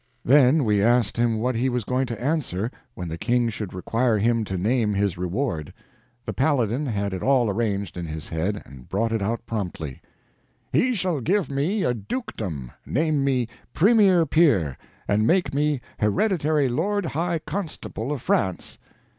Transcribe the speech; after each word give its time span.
Then 0.25 0.63
we 0.65 0.81
asked 0.81 1.15
him 1.17 1.37
what 1.37 1.53
he 1.53 1.69
was 1.69 1.83
going 1.83 2.07
to 2.07 2.19
answer 2.19 2.71
when 2.95 3.07
the 3.07 3.19
King 3.19 3.49
should 3.49 3.71
require 3.71 4.17
him 4.17 4.43
to 4.45 4.57
name 4.57 4.95
his 4.95 5.15
reward. 5.15 5.71
The 6.25 6.33
Paladin 6.33 6.87
had 6.87 7.13
it 7.13 7.21
all 7.21 7.51
arranged 7.51 7.95
in 7.95 8.07
his 8.07 8.29
head, 8.29 8.63
and 8.65 8.89
brought 8.89 9.11
it 9.11 9.21
out 9.21 9.45
promptly: 9.45 10.01
"He 10.73 10.95
shall 10.95 11.21
give 11.21 11.51
me 11.51 11.83
a 11.83 11.93
dukedom, 11.93 12.71
name 12.83 13.23
me 13.23 13.47
premier 13.75 14.25
peer, 14.25 14.75
and 15.07 15.27
make 15.27 15.53
me 15.53 15.81
Hereditary 15.99 16.67
Lord 16.67 17.05
High 17.05 17.37
Constable 17.37 18.11
of 18.11 18.23
France." 18.23 18.79